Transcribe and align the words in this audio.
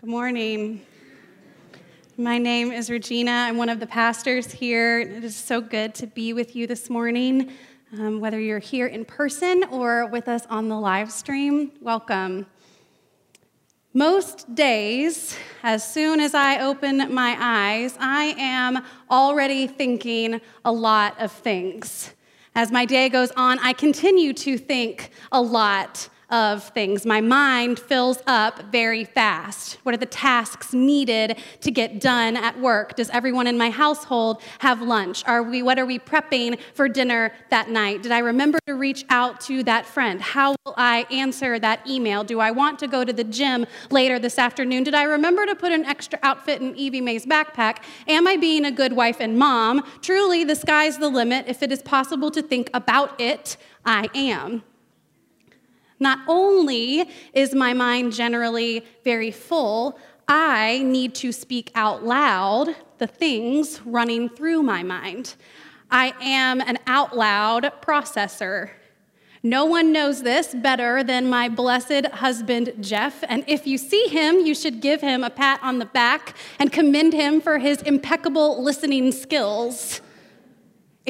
Good 0.00 0.08
morning. 0.08 0.80
My 2.16 2.38
name 2.38 2.72
is 2.72 2.88
Regina. 2.88 3.32
I'm 3.32 3.58
one 3.58 3.68
of 3.68 3.80
the 3.80 3.86
pastors 3.86 4.50
here. 4.50 5.00
It 5.00 5.22
is 5.22 5.36
so 5.36 5.60
good 5.60 5.94
to 5.96 6.06
be 6.06 6.32
with 6.32 6.56
you 6.56 6.66
this 6.66 6.88
morning. 6.88 7.52
Um, 7.92 8.18
whether 8.18 8.40
you're 8.40 8.60
here 8.60 8.86
in 8.86 9.04
person 9.04 9.62
or 9.64 10.06
with 10.06 10.26
us 10.26 10.46
on 10.46 10.70
the 10.70 10.80
live 10.80 11.12
stream, 11.12 11.72
welcome. 11.82 12.46
Most 13.92 14.54
days, 14.54 15.36
as 15.62 15.86
soon 15.86 16.18
as 16.18 16.34
I 16.34 16.60
open 16.60 17.12
my 17.12 17.36
eyes, 17.38 17.94
I 18.00 18.34
am 18.38 18.82
already 19.10 19.66
thinking 19.66 20.40
a 20.64 20.72
lot 20.72 21.20
of 21.20 21.30
things. 21.30 22.14
As 22.54 22.72
my 22.72 22.86
day 22.86 23.10
goes 23.10 23.32
on, 23.32 23.58
I 23.58 23.74
continue 23.74 24.32
to 24.32 24.56
think 24.56 25.10
a 25.30 25.42
lot 25.42 26.08
of 26.30 26.68
things. 26.68 27.04
My 27.04 27.20
mind 27.20 27.78
fills 27.78 28.22
up 28.26 28.62
very 28.70 29.04
fast. 29.04 29.78
What 29.82 29.94
are 29.94 29.98
the 29.98 30.06
tasks 30.06 30.72
needed 30.72 31.38
to 31.60 31.70
get 31.70 32.00
done 32.00 32.36
at 32.36 32.58
work? 32.60 32.94
Does 32.96 33.10
everyone 33.10 33.46
in 33.46 33.58
my 33.58 33.70
household 33.70 34.42
have 34.60 34.82
lunch? 34.82 35.24
Are 35.26 35.42
we 35.42 35.62
what 35.62 35.78
are 35.78 35.86
we 35.86 35.98
prepping 35.98 36.58
for 36.74 36.88
dinner 36.88 37.32
that 37.50 37.68
night? 37.68 38.02
Did 38.02 38.12
I 38.12 38.18
remember 38.18 38.58
to 38.66 38.74
reach 38.74 39.04
out 39.10 39.40
to 39.42 39.62
that 39.64 39.86
friend? 39.86 40.20
How 40.20 40.54
will 40.64 40.74
I 40.76 41.06
answer 41.10 41.58
that 41.58 41.86
email? 41.88 42.24
Do 42.24 42.40
I 42.40 42.50
want 42.50 42.78
to 42.80 42.88
go 42.88 43.04
to 43.04 43.12
the 43.12 43.24
gym 43.24 43.66
later 43.90 44.18
this 44.18 44.38
afternoon? 44.38 44.84
Did 44.84 44.94
I 44.94 45.04
remember 45.04 45.46
to 45.46 45.54
put 45.54 45.72
an 45.72 45.84
extra 45.84 46.18
outfit 46.22 46.60
in 46.60 46.76
Evie 46.76 47.00
Mae's 47.00 47.26
backpack? 47.26 47.78
Am 48.06 48.26
I 48.26 48.36
being 48.36 48.64
a 48.64 48.70
good 48.70 48.92
wife 48.92 49.16
and 49.20 49.38
mom? 49.38 49.84
Truly, 50.02 50.44
the 50.44 50.56
sky's 50.56 50.98
the 50.98 51.08
limit. 51.08 51.46
If 51.48 51.62
it 51.62 51.72
is 51.72 51.82
possible 51.82 52.30
to 52.30 52.42
think 52.42 52.70
about 52.72 53.20
it, 53.20 53.56
I 53.84 54.08
am. 54.14 54.62
Not 56.00 56.18
only 56.26 57.08
is 57.34 57.54
my 57.54 57.74
mind 57.74 58.14
generally 58.14 58.84
very 59.04 59.30
full, 59.30 59.98
I 60.26 60.82
need 60.84 61.14
to 61.16 61.30
speak 61.30 61.70
out 61.74 62.04
loud 62.04 62.74
the 62.98 63.06
things 63.06 63.80
running 63.84 64.28
through 64.28 64.62
my 64.62 64.82
mind. 64.82 65.34
I 65.90 66.14
am 66.20 66.60
an 66.60 66.78
out 66.86 67.16
loud 67.16 67.70
processor. 67.82 68.70
No 69.42 69.64
one 69.64 69.90
knows 69.90 70.22
this 70.22 70.54
better 70.54 71.02
than 71.02 71.28
my 71.28 71.48
blessed 71.48 72.06
husband, 72.12 72.74
Jeff. 72.80 73.24
And 73.26 73.42
if 73.46 73.66
you 73.66 73.78
see 73.78 74.06
him, 74.06 74.38
you 74.38 74.54
should 74.54 74.80
give 74.80 75.00
him 75.00 75.24
a 75.24 75.30
pat 75.30 75.60
on 75.62 75.78
the 75.78 75.86
back 75.86 76.36
and 76.58 76.70
commend 76.70 77.14
him 77.14 77.40
for 77.40 77.58
his 77.58 77.80
impeccable 77.82 78.62
listening 78.62 79.12
skills. 79.12 80.02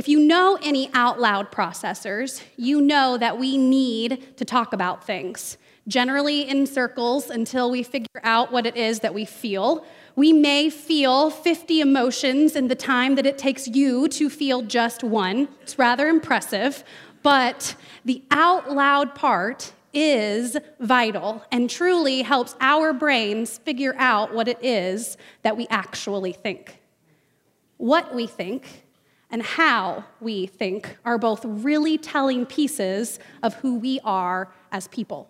If 0.01 0.09
you 0.09 0.19
know 0.19 0.59
any 0.63 0.89
out 0.95 1.21
loud 1.21 1.53
processors, 1.53 2.43
you 2.57 2.81
know 2.81 3.19
that 3.19 3.39
we 3.39 3.59
need 3.59 4.35
to 4.39 4.47
talk 4.47 4.73
about 4.73 5.05
things, 5.05 5.59
generally 5.87 6.49
in 6.49 6.67
circles 6.67 7.29
until 7.29 7.71
we 7.71 7.83
figure 7.83 8.23
out 8.23 8.51
what 8.51 8.65
it 8.65 8.79
is 8.79 9.01
that 9.01 9.13
we 9.13 9.27
feel. 9.27 9.85
We 10.17 10.33
may 10.33 10.71
feel 10.71 11.29
50 11.29 11.83
emotions 11.83 12.57
in 12.57 12.69
the 12.69 12.75
time 12.75 13.17
that 13.17 13.27
it 13.27 13.37
takes 13.37 13.69
you 13.69 14.09
to 14.09 14.31
feel 14.31 14.63
just 14.63 15.05
one. 15.05 15.49
It's 15.61 15.79
rather 15.79 16.09
impressive, 16.09 16.83
but 17.23 17.75
the 18.07 18.23
out 18.31 18.73
loud 18.73 19.15
part 19.15 19.75
is 19.93 20.57
vital 20.79 21.45
and 21.53 21.69
truly 21.69 22.23
helps 22.23 22.57
our 22.63 22.95
brains 22.95 23.59
figure 23.59 23.95
out 23.99 24.33
what 24.33 24.49
it 24.49 24.65
is 24.65 25.19
that 25.43 25.59
we 25.59 25.67
actually 25.69 26.33
think. 26.33 26.81
What 27.77 28.15
we 28.15 28.27
think 28.27 28.87
and 29.31 29.43
how 29.43 30.05
we 30.21 30.47
think 30.47 30.97
are 31.05 31.19
both 31.19 31.45
really 31.45 31.97
telling 31.99 32.47
pieces 32.47 33.19
of 33.43 33.55
who 33.55 33.79
we 33.79 34.01
are 34.05 34.53
as 34.73 34.89
people. 34.89 35.29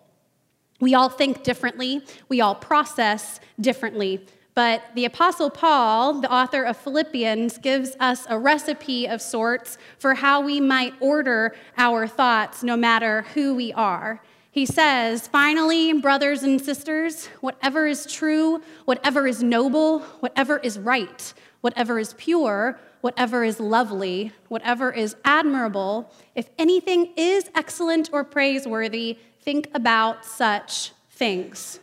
We 0.79 0.95
all 0.95 1.09
think 1.09 1.43
differently, 1.43 2.01
we 2.27 2.41
all 2.41 2.55
process 2.55 3.39
differently. 3.59 4.25
But 4.53 4.83
the 4.95 5.05
Apostle 5.05 5.49
Paul, 5.49 6.19
the 6.19 6.31
author 6.31 6.63
of 6.63 6.75
Philippians, 6.75 7.57
gives 7.59 7.95
us 7.99 8.25
a 8.27 8.37
recipe 8.37 9.07
of 9.07 9.21
sorts 9.21 9.77
for 9.97 10.15
how 10.15 10.41
we 10.41 10.59
might 10.59 10.93
order 10.99 11.55
our 11.77 12.05
thoughts 12.05 12.61
no 12.61 12.75
matter 12.75 13.21
who 13.33 13.55
we 13.55 13.71
are. 13.73 14.21
He 14.51 14.65
says, 14.65 15.27
finally, 15.27 15.93
brothers 15.93 16.43
and 16.43 16.59
sisters, 16.59 17.27
whatever 17.39 17.87
is 17.87 18.05
true, 18.05 18.61
whatever 18.83 19.25
is 19.25 19.41
noble, 19.41 19.99
whatever 20.19 20.57
is 20.57 20.77
right, 20.77 21.33
whatever 21.61 21.97
is 21.97 22.13
pure, 22.17 22.77
whatever 23.01 23.43
is 23.43 23.59
lovely, 23.59 24.31
whatever 24.47 24.91
is 24.91 25.15
admirable, 25.25 26.11
if 26.35 26.49
anything 26.57 27.11
is 27.17 27.49
excellent 27.55 28.09
or 28.13 28.23
praiseworthy, 28.23 29.17
think 29.41 29.69
about 29.73 30.25
such 30.25 30.91
things. 31.09 31.79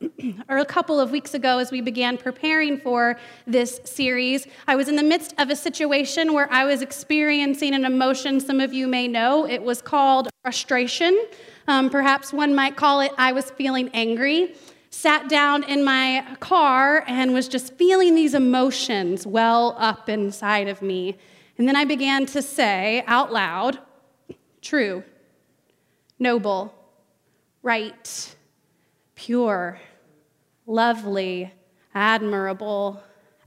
or 0.48 0.58
a 0.58 0.64
couple 0.64 0.98
of 0.98 1.10
weeks 1.10 1.34
ago, 1.34 1.58
as 1.58 1.70
we 1.70 1.80
began 1.80 2.16
preparing 2.16 2.78
for 2.78 3.18
this 3.46 3.80
series, 3.84 4.46
I 4.66 4.76
was 4.76 4.88
in 4.88 4.96
the 4.96 5.02
midst 5.02 5.34
of 5.38 5.50
a 5.50 5.56
situation 5.56 6.32
where 6.32 6.50
I 6.50 6.64
was 6.64 6.80
experiencing 6.80 7.74
an 7.74 7.84
emotion 7.84 8.40
some 8.40 8.60
of 8.60 8.72
you 8.72 8.86
may 8.86 9.08
know. 9.08 9.46
It 9.46 9.62
was 9.62 9.82
called 9.82 10.28
frustration. 10.42 11.26
Um, 11.68 11.90
perhaps 11.90 12.32
one 12.32 12.54
might 12.54 12.76
call 12.76 13.00
it 13.00 13.12
I 13.18 13.32
was 13.32 13.50
feeling 13.50 13.90
angry 13.92 14.54
sat 14.90 15.28
down 15.28 15.62
in 15.62 15.84
my 15.84 16.36
car 16.40 17.04
and 17.06 17.32
was 17.32 17.48
just 17.48 17.74
feeling 17.74 18.14
these 18.14 18.34
emotions 18.34 19.26
well 19.26 19.76
up 19.78 20.08
inside 20.08 20.68
of 20.68 20.82
me. 20.82 21.16
And 21.56 21.66
then 21.68 21.76
I 21.76 21.84
began 21.84 22.26
to 22.26 22.42
say 22.42 23.04
out 23.06 23.32
loud, 23.32 23.78
true, 24.60 25.04
noble, 26.18 26.74
right, 27.62 28.36
pure, 29.14 29.80
lovely, 30.66 31.52
admirable, 31.94 33.00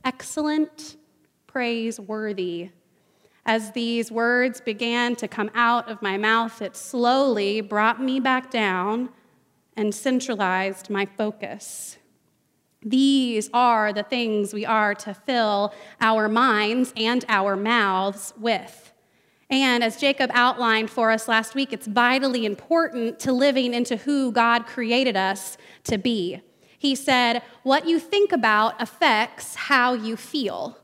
excellent, 0.06 0.96
praiseworthy. 1.46 2.70
As 3.46 3.72
these 3.72 4.10
words 4.10 4.62
began 4.62 5.18
to 5.18 5.28
come 5.28 5.52
out 5.54 5.90
of 5.90 6.02
my 6.02 6.18
mouth, 6.18 6.62
it 6.62 6.78
slowly 6.78 7.60
brought 7.60 8.02
me 8.02 8.22
back 8.22 8.50
down 8.50 9.10
and 9.76 9.94
centralized 9.94 10.90
my 10.90 11.06
focus. 11.06 11.98
These 12.82 13.50
are 13.54 13.94
the 13.94 14.04
things 14.04 14.54
we 14.54 14.66
are 14.66 14.94
to 14.96 15.14
fill 15.14 15.74
our 16.02 16.28
minds 16.28 16.94
and 16.98 17.24
our 17.30 17.56
mouths 17.56 18.34
with. 18.38 18.92
And 19.50 19.84
as 19.84 19.98
Jacob 19.98 20.32
outlined 20.34 20.90
for 20.90 21.12
us 21.12 21.28
last 21.28 21.56
week, 21.56 21.72
it's 21.72 21.88
vitally 21.88 22.46
important 22.46 23.20
to 23.20 23.32
living 23.32 23.74
into 23.74 23.98
who 23.98 24.32
God 24.32 24.66
created 24.66 25.16
us 25.16 25.58
to 25.86 25.98
be. 25.98 26.42
He 26.80 26.96
said, 26.96 27.42
What 27.64 27.88
you 27.88 28.00
think 28.00 28.32
about 28.32 28.82
affects 28.82 29.56
how 29.56 29.94
you 29.94 30.18
feel. 30.18 30.78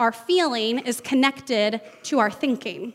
Our 0.00 0.12
feeling 0.12 0.78
is 0.78 1.00
connected 1.00 1.80
to 2.04 2.18
our 2.18 2.30
thinking. 2.30 2.94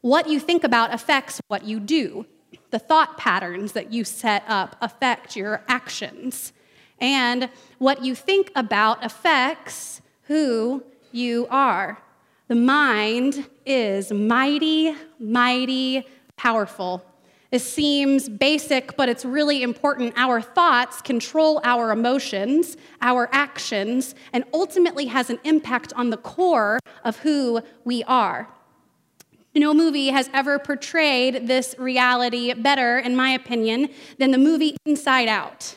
What 0.00 0.28
you 0.28 0.40
think 0.40 0.64
about 0.64 0.94
affects 0.94 1.40
what 1.48 1.64
you 1.64 1.78
do 1.78 2.26
the 2.76 2.80
thought 2.80 3.16
patterns 3.16 3.72
that 3.72 3.90
you 3.90 4.04
set 4.04 4.44
up 4.46 4.76
affect 4.82 5.34
your 5.34 5.62
actions. 5.66 6.52
And 7.00 7.48
what 7.78 8.04
you 8.04 8.14
think 8.14 8.52
about 8.54 9.02
affects 9.02 10.02
who 10.24 10.84
you 11.10 11.46
are. 11.48 11.96
The 12.48 12.54
mind 12.54 13.48
is 13.64 14.12
mighty, 14.12 14.94
mighty, 15.18 16.06
powerful. 16.36 17.02
This 17.50 17.64
seems 17.66 18.28
basic, 18.28 18.94
but 18.94 19.08
it's 19.08 19.24
really 19.24 19.62
important. 19.62 20.12
Our 20.18 20.42
thoughts 20.42 21.00
control 21.00 21.62
our 21.64 21.92
emotions, 21.92 22.76
our 23.00 23.30
actions, 23.32 24.14
and 24.34 24.44
ultimately 24.52 25.06
has 25.06 25.30
an 25.30 25.38
impact 25.44 25.94
on 25.94 26.10
the 26.10 26.18
core 26.18 26.78
of 27.04 27.16
who 27.20 27.62
we 27.86 28.04
are. 28.04 28.50
No 29.56 29.72
movie 29.72 30.08
has 30.08 30.28
ever 30.34 30.58
portrayed 30.58 31.46
this 31.46 31.74
reality 31.78 32.52
better, 32.52 32.98
in 32.98 33.16
my 33.16 33.30
opinion, 33.30 33.88
than 34.18 34.30
the 34.30 34.36
movie 34.36 34.76
Inside 34.84 35.28
Out. 35.28 35.76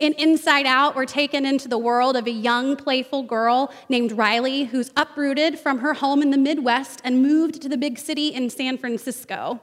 In 0.00 0.14
Inside 0.14 0.66
Out, 0.66 0.96
we're 0.96 1.06
taken 1.06 1.46
into 1.46 1.68
the 1.68 1.78
world 1.78 2.16
of 2.16 2.26
a 2.26 2.32
young, 2.32 2.74
playful 2.74 3.22
girl 3.22 3.72
named 3.88 4.10
Riley 4.10 4.64
who's 4.64 4.90
uprooted 4.96 5.60
from 5.60 5.78
her 5.78 5.94
home 5.94 6.22
in 6.22 6.30
the 6.30 6.38
Midwest 6.38 7.02
and 7.04 7.22
moved 7.22 7.62
to 7.62 7.68
the 7.68 7.76
big 7.76 8.00
city 8.00 8.34
in 8.34 8.50
San 8.50 8.76
Francisco. 8.76 9.60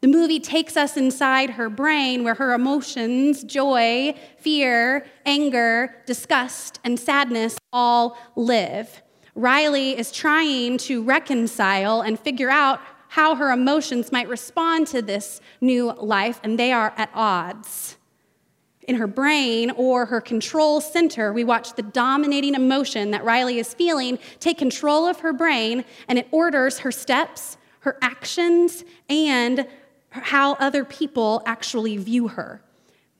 The 0.00 0.08
movie 0.08 0.40
takes 0.40 0.76
us 0.76 0.96
inside 0.96 1.50
her 1.50 1.70
brain 1.70 2.24
where 2.24 2.34
her 2.34 2.52
emotions, 2.52 3.44
joy, 3.44 4.16
fear, 4.38 5.06
anger, 5.24 6.02
disgust, 6.04 6.80
and 6.82 6.98
sadness 6.98 7.56
all 7.72 8.18
live. 8.34 9.02
Riley 9.36 9.98
is 9.98 10.12
trying 10.12 10.78
to 10.78 11.02
reconcile 11.02 12.02
and 12.02 12.18
figure 12.18 12.50
out 12.50 12.80
how 13.14 13.36
her 13.36 13.52
emotions 13.52 14.10
might 14.10 14.28
respond 14.28 14.88
to 14.88 15.00
this 15.00 15.40
new 15.60 15.92
life, 15.92 16.40
and 16.42 16.58
they 16.58 16.72
are 16.72 16.92
at 16.96 17.08
odds. 17.14 17.96
In 18.88 18.96
her 18.96 19.06
brain 19.06 19.70
or 19.70 20.06
her 20.06 20.20
control 20.20 20.80
center, 20.80 21.32
we 21.32 21.44
watch 21.44 21.74
the 21.74 21.82
dominating 21.82 22.56
emotion 22.56 23.12
that 23.12 23.22
Riley 23.24 23.60
is 23.60 23.72
feeling 23.72 24.18
take 24.40 24.58
control 24.58 25.06
of 25.06 25.20
her 25.20 25.32
brain, 25.32 25.84
and 26.08 26.18
it 26.18 26.26
orders 26.32 26.80
her 26.80 26.90
steps, 26.90 27.56
her 27.80 27.96
actions, 28.02 28.82
and 29.08 29.64
how 30.10 30.54
other 30.54 30.84
people 30.84 31.40
actually 31.46 31.96
view 31.96 32.26
her. 32.26 32.63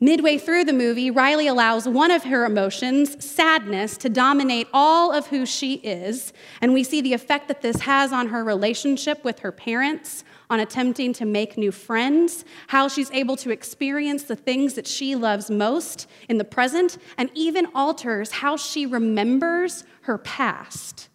Midway 0.05 0.37
through 0.37 0.65
the 0.65 0.75
movie, 0.75 1.11
Riley 1.11 1.47
allows 1.47 1.89
one 1.89 2.11
of 2.11 2.25
her 2.25 2.45
emotions, 2.45 3.25
sadness, 3.25 3.97
to 3.97 4.11
dominate 4.11 4.69
all 4.71 5.11
of 5.11 5.29
who 5.29 5.47
she 5.47 5.77
is, 5.77 6.35
and 6.61 6.75
we 6.75 6.85
see 6.85 7.01
the 7.01 7.15
effect 7.15 7.49
that 7.49 7.63
this 7.63 7.81
has 7.81 8.13
on 8.13 8.29
her 8.29 8.45
relationship 8.45 9.25
with 9.25 9.39
her 9.39 9.51
parents, 9.51 10.23
on 10.51 10.61
attempting 10.61 11.15
to 11.15 11.25
make 11.25 11.57
new 11.57 11.73
friends, 11.73 12.45
how 12.67 12.87
she's 12.87 13.11
able 13.13 13.35
to 13.37 13.51
experience 13.51 14.25
the 14.25 14.37
things 14.37 14.75
that 14.75 14.87
she 14.87 15.17
loves 15.17 15.51
most 15.51 16.07
in 16.29 16.37
the 16.37 16.45
present, 16.45 16.99
and 17.17 17.31
even 17.33 17.65
alters 17.75 18.31
how 18.31 18.59
she 18.59 18.85
remembers 18.85 19.85
her 20.03 20.19
past. 20.19 21.09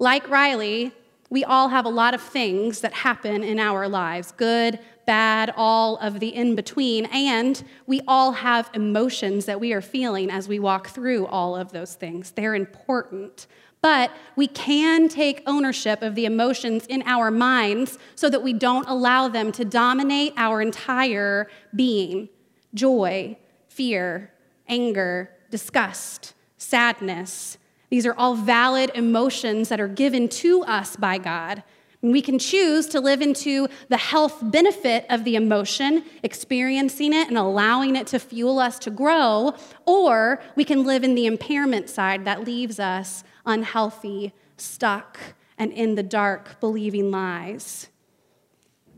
Like 0.00 0.28
Riley, 0.28 0.90
we 1.30 1.44
all 1.44 1.68
have 1.68 1.86
a 1.86 1.88
lot 1.88 2.12
of 2.12 2.20
things 2.20 2.80
that 2.80 2.92
happen 2.92 3.44
in 3.44 3.58
our 3.58 3.88
lives 3.88 4.32
good, 4.32 4.80
bad, 5.06 5.52
all 5.56 5.96
of 5.98 6.20
the 6.20 6.34
in 6.34 6.54
between, 6.54 7.06
and 7.06 7.62
we 7.86 8.00
all 8.06 8.32
have 8.32 8.70
emotions 8.74 9.46
that 9.46 9.60
we 9.60 9.72
are 9.72 9.80
feeling 9.80 10.30
as 10.30 10.48
we 10.48 10.58
walk 10.58 10.88
through 10.88 11.26
all 11.26 11.56
of 11.56 11.72
those 11.72 11.94
things. 11.94 12.30
They're 12.32 12.54
important. 12.54 13.46
But 13.82 14.12
we 14.36 14.46
can 14.46 15.08
take 15.08 15.42
ownership 15.44 16.02
of 16.02 16.14
the 16.14 16.24
emotions 16.24 16.86
in 16.86 17.02
our 17.04 17.32
minds 17.32 17.98
so 18.14 18.30
that 18.30 18.42
we 18.42 18.52
don't 18.52 18.88
allow 18.88 19.26
them 19.26 19.50
to 19.52 19.64
dominate 19.64 20.34
our 20.36 20.62
entire 20.62 21.48
being 21.74 22.28
joy, 22.74 23.36
fear, 23.68 24.32
anger, 24.68 25.30
disgust, 25.50 26.34
sadness. 26.56 27.58
These 27.90 28.06
are 28.06 28.14
all 28.14 28.34
valid 28.34 28.92
emotions 28.94 29.68
that 29.68 29.80
are 29.80 29.88
given 29.88 30.28
to 30.28 30.62
us 30.62 30.96
by 30.96 31.18
God. 31.18 31.62
And 32.02 32.10
we 32.10 32.20
can 32.20 32.38
choose 32.38 32.88
to 32.88 33.00
live 33.00 33.22
into 33.22 33.68
the 33.88 33.96
health 33.96 34.38
benefit 34.42 35.06
of 35.08 35.22
the 35.22 35.36
emotion, 35.36 36.04
experiencing 36.24 37.12
it 37.12 37.28
and 37.28 37.38
allowing 37.38 37.94
it 37.94 38.08
to 38.08 38.18
fuel 38.18 38.58
us 38.58 38.78
to 38.80 38.90
grow, 38.90 39.54
or 39.86 40.42
we 40.56 40.64
can 40.64 40.84
live 40.84 41.04
in 41.04 41.14
the 41.14 41.26
impairment 41.26 41.88
side 41.88 42.24
that 42.24 42.44
leaves 42.44 42.80
us 42.80 43.22
unhealthy, 43.46 44.32
stuck, 44.56 45.18
and 45.58 45.72
in 45.72 45.94
the 45.94 46.02
dark, 46.02 46.58
believing 46.58 47.12
lies. 47.12 47.88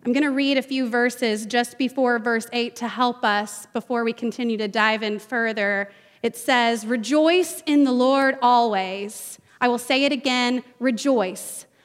I'm 0.06 0.12
going 0.12 0.24
to 0.24 0.30
read 0.30 0.58
a 0.58 0.62
few 0.62 0.88
verses 0.88 1.46
just 1.46 1.76
before 1.78 2.18
verse 2.18 2.46
8 2.52 2.76
to 2.76 2.88
help 2.88 3.24
us 3.24 3.66
before 3.72 4.04
we 4.04 4.12
continue 4.12 4.56
to 4.58 4.68
dive 4.68 5.02
in 5.02 5.18
further. 5.18 5.90
It 6.22 6.36
says, 6.36 6.86
Rejoice 6.86 7.62
in 7.66 7.84
the 7.84 7.92
Lord 7.92 8.36
always. 8.40 9.38
I 9.60 9.68
will 9.68 9.78
say 9.78 10.04
it 10.04 10.12
again 10.12 10.62
rejoice. 10.78 11.66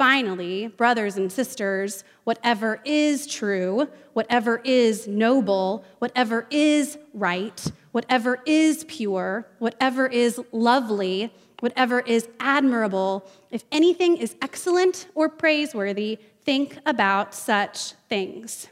Finally, 0.00 0.66
brothers 0.66 1.18
and 1.18 1.30
sisters, 1.30 2.04
whatever 2.24 2.80
is 2.86 3.26
true, 3.26 3.86
whatever 4.14 4.62
is 4.64 5.06
noble, 5.06 5.84
whatever 5.98 6.46
is 6.50 6.96
right, 7.12 7.70
whatever 7.92 8.40
is 8.46 8.84
pure, 8.84 9.46
whatever 9.58 10.06
is 10.06 10.40
lovely, 10.52 11.30
whatever 11.58 12.00
is 12.00 12.26
admirable, 12.40 13.28
if 13.50 13.62
anything 13.70 14.16
is 14.16 14.36
excellent 14.40 15.06
or 15.14 15.28
praiseworthy, 15.28 16.18
think 16.46 16.78
about 16.86 17.34
such 17.34 17.92
things. 18.08 18.68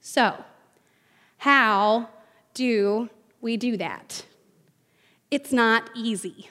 So, 0.00 0.44
how 1.38 2.10
do 2.54 3.10
we 3.40 3.56
do 3.56 3.76
that? 3.78 4.24
It's 5.32 5.52
not 5.52 5.90
easy. 5.96 6.48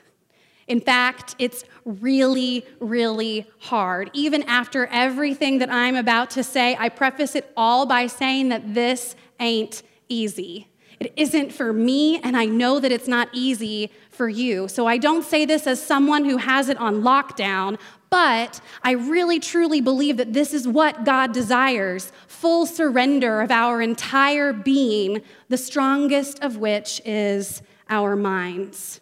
In 0.67 0.79
fact, 0.79 1.35
it's 1.39 1.65
really, 1.85 2.65
really 2.79 3.47
hard. 3.59 4.09
Even 4.13 4.43
after 4.43 4.87
everything 4.87 5.59
that 5.59 5.69
I'm 5.69 5.95
about 5.95 6.29
to 6.31 6.43
say, 6.43 6.75
I 6.79 6.89
preface 6.89 7.35
it 7.35 7.51
all 7.57 7.85
by 7.85 8.07
saying 8.07 8.49
that 8.49 8.73
this 8.73 9.15
ain't 9.39 9.83
easy. 10.07 10.67
It 10.99 11.11
isn't 11.17 11.51
for 11.51 11.73
me, 11.73 12.19
and 12.21 12.37
I 12.37 12.45
know 12.45 12.79
that 12.79 12.91
it's 12.91 13.09
not 13.09 13.27
easy 13.33 13.91
for 14.09 14.29
you. 14.29 14.67
So 14.67 14.85
I 14.85 14.97
don't 14.97 15.25
say 15.25 15.43
this 15.43 15.67
as 15.67 15.81
someone 15.83 16.23
who 16.23 16.37
has 16.37 16.69
it 16.69 16.77
on 16.77 17.01
lockdown, 17.01 17.77
but 18.09 18.61
I 18.83 18.91
really 18.91 19.39
truly 19.39 19.81
believe 19.81 20.17
that 20.17 20.33
this 20.33 20.53
is 20.53 20.67
what 20.67 21.03
God 21.03 21.33
desires 21.33 22.11
full 22.27 22.65
surrender 22.65 23.41
of 23.41 23.51
our 23.51 23.81
entire 23.81 24.53
being, 24.53 25.21
the 25.49 25.57
strongest 25.57 26.41
of 26.41 26.57
which 26.57 27.01
is 27.03 27.61
our 27.89 28.15
minds. 28.15 29.01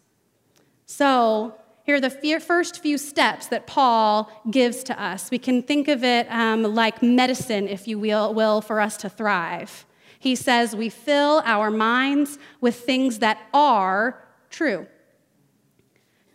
So, 0.92 1.56
here 1.86 1.96
are 1.96 2.02
the 2.02 2.40
first 2.42 2.82
few 2.82 2.98
steps 2.98 3.48
that 3.48 3.66
Paul 3.66 4.30
gives 4.52 4.84
to 4.84 5.02
us. 5.02 5.32
We 5.32 5.40
can 5.40 5.64
think 5.64 5.88
of 5.88 6.04
it 6.04 6.28
um, 6.30 6.64
like 6.64 7.02
medicine, 7.02 7.70
if 7.70 7.88
you 7.88 7.98
will, 7.98 8.34
will, 8.34 8.60
for 8.60 8.82
us 8.82 8.98
to 8.98 9.10
thrive. 9.10 9.86
He 10.20 10.36
says 10.36 10.76
we 10.76 10.90
fill 10.90 11.44
our 11.46 11.72
minds 11.72 12.38
with 12.60 12.76
things 12.76 13.20
that 13.20 13.40
are 13.54 14.22
true. 14.50 14.86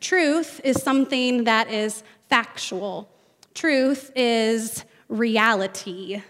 Truth 0.00 0.62
is 0.64 0.82
something 0.82 1.44
that 1.44 1.70
is 1.70 2.02
factual, 2.30 3.10
truth 3.52 4.10
is 4.16 4.86
reality. 5.10 6.22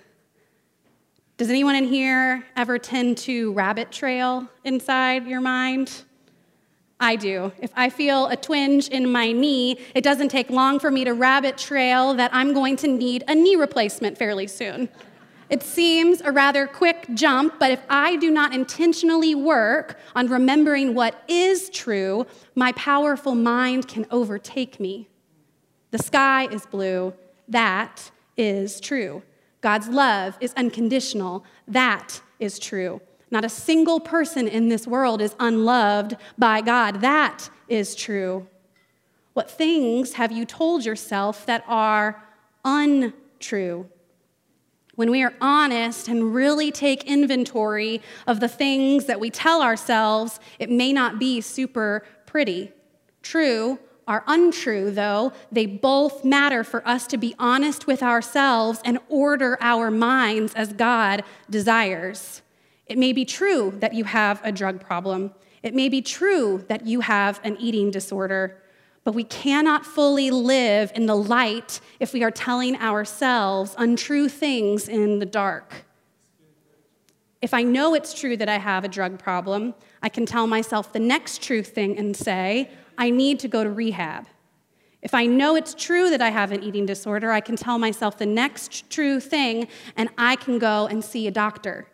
Does 1.36 1.48
anyone 1.48 1.76
in 1.76 1.84
here 1.84 2.44
ever 2.56 2.76
tend 2.80 3.18
to 3.18 3.52
rabbit 3.52 3.92
trail 3.92 4.48
inside 4.64 5.28
your 5.28 5.40
mind? 5.40 6.02
I 6.98 7.16
do. 7.16 7.52
If 7.58 7.70
I 7.76 7.90
feel 7.90 8.26
a 8.28 8.36
twinge 8.36 8.88
in 8.88 9.10
my 9.10 9.30
knee, 9.32 9.78
it 9.94 10.02
doesn't 10.02 10.30
take 10.30 10.48
long 10.48 10.78
for 10.78 10.90
me 10.90 11.04
to 11.04 11.12
rabbit 11.12 11.58
trail 11.58 12.14
that 12.14 12.30
I'm 12.34 12.54
going 12.54 12.76
to 12.76 12.88
need 12.88 13.22
a 13.28 13.34
knee 13.34 13.56
replacement 13.56 14.16
fairly 14.16 14.46
soon. 14.46 14.88
It 15.48 15.62
seems 15.62 16.20
a 16.22 16.32
rather 16.32 16.66
quick 16.66 17.06
jump, 17.14 17.60
but 17.60 17.70
if 17.70 17.80
I 17.88 18.16
do 18.16 18.30
not 18.30 18.52
intentionally 18.52 19.34
work 19.34 19.98
on 20.16 20.26
remembering 20.26 20.94
what 20.94 21.22
is 21.28 21.70
true, 21.70 22.26
my 22.54 22.72
powerful 22.72 23.34
mind 23.34 23.86
can 23.86 24.06
overtake 24.10 24.80
me. 24.80 25.08
The 25.92 25.98
sky 25.98 26.48
is 26.48 26.66
blue. 26.66 27.12
That 27.46 28.10
is 28.36 28.80
true. 28.80 29.22
God's 29.60 29.88
love 29.88 30.36
is 30.40 30.52
unconditional. 30.54 31.44
That 31.68 32.20
is 32.40 32.58
true. 32.58 33.00
Not 33.30 33.44
a 33.44 33.48
single 33.48 34.00
person 34.00 34.46
in 34.46 34.68
this 34.68 34.86
world 34.86 35.20
is 35.20 35.34
unloved 35.40 36.16
by 36.38 36.60
God. 36.60 37.00
That 37.00 37.50
is 37.68 37.94
true. 37.94 38.46
What 39.32 39.50
things 39.50 40.14
have 40.14 40.32
you 40.32 40.44
told 40.44 40.84
yourself 40.84 41.44
that 41.46 41.64
are 41.66 42.22
untrue? 42.64 43.88
when 44.96 45.10
we 45.10 45.22
are 45.22 45.34
honest 45.40 46.08
and 46.08 46.34
really 46.34 46.72
take 46.72 47.04
inventory 47.04 48.02
of 48.26 48.40
the 48.40 48.48
things 48.48 49.04
that 49.04 49.20
we 49.20 49.30
tell 49.30 49.62
ourselves, 49.62 50.40
it 50.58 50.70
may 50.70 50.92
not 50.92 51.18
be 51.18 51.40
super 51.40 52.02
pretty. 52.26 52.72
True 53.22 53.78
are 54.08 54.24
untrue, 54.26 54.90
though, 54.90 55.32
they 55.50 55.66
both 55.66 56.24
matter 56.24 56.62
for 56.62 56.86
us 56.86 57.06
to 57.08 57.16
be 57.16 57.34
honest 57.38 57.86
with 57.86 58.02
ourselves 58.02 58.80
and 58.84 58.98
order 59.08 59.58
our 59.60 59.90
minds 59.90 60.54
as 60.54 60.72
God 60.72 61.24
desires. 61.50 62.40
It 62.86 62.98
may 62.98 63.12
be 63.12 63.24
true 63.24 63.74
that 63.80 63.94
you 63.94 64.04
have 64.04 64.40
a 64.44 64.52
drug 64.52 64.80
problem. 64.80 65.32
It 65.62 65.74
may 65.74 65.88
be 65.88 66.02
true 66.02 66.64
that 66.68 66.86
you 66.86 67.00
have 67.00 67.40
an 67.42 67.56
eating 67.58 67.90
disorder. 67.90 68.62
But 69.02 69.14
we 69.14 69.24
cannot 69.24 69.86
fully 69.86 70.30
live 70.30 70.92
in 70.94 71.06
the 71.06 71.16
light 71.16 71.80
if 72.00 72.12
we 72.12 72.24
are 72.24 72.30
telling 72.30 72.76
ourselves 72.76 73.74
untrue 73.78 74.28
things 74.28 74.88
in 74.88 75.18
the 75.18 75.26
dark. 75.26 75.84
If 77.42 77.54
I 77.54 77.62
know 77.62 77.94
it's 77.94 78.14
true 78.14 78.36
that 78.36 78.48
I 78.48 78.58
have 78.58 78.84
a 78.84 78.88
drug 78.88 79.18
problem, 79.18 79.74
I 80.02 80.08
can 80.08 80.26
tell 80.26 80.46
myself 80.46 80.92
the 80.92 80.98
next 80.98 81.42
true 81.42 81.62
thing 81.62 81.98
and 81.98 82.16
say, 82.16 82.70
I 82.98 83.10
need 83.10 83.38
to 83.40 83.48
go 83.48 83.62
to 83.62 83.70
rehab. 83.70 84.26
If 85.02 85.14
I 85.14 85.26
know 85.26 85.54
it's 85.54 85.74
true 85.74 86.10
that 86.10 86.20
I 86.20 86.30
have 86.30 86.50
an 86.50 86.62
eating 86.62 86.86
disorder, 86.86 87.30
I 87.30 87.40
can 87.40 87.54
tell 87.54 87.78
myself 87.78 88.18
the 88.18 88.26
next 88.26 88.90
true 88.90 89.20
thing 89.20 89.68
and 89.96 90.08
I 90.18 90.34
can 90.34 90.58
go 90.58 90.86
and 90.86 91.04
see 91.04 91.28
a 91.28 91.30
doctor. 91.30 91.86